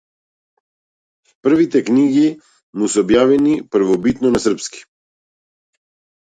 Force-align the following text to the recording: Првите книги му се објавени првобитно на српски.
Првите 1.47 1.81
книги 1.91 2.25
му 2.79 2.91
се 2.95 3.01
објавени 3.05 3.55
првобитно 3.77 4.35
на 4.35 4.45
српски. 4.49 4.85